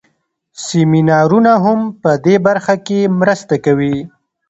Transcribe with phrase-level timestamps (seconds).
[0.65, 3.97] سمینارونه هم په دې برخه کې مرسته کوي.